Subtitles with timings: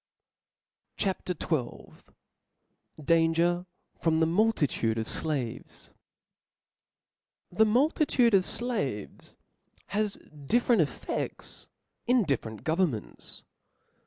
[0.97, 1.29] CHAP.
[1.29, 1.93] XII.
[3.03, 3.67] Danger
[3.99, 5.93] from the Multitude of Slaves.
[7.53, 9.35] fTPHE multitude of flaves
[9.89, 10.15] has
[10.47, 11.67] different ef '*' fefts
[12.07, 13.43] in different governments.